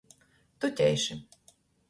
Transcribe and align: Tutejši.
Tutejši. 0.59 1.15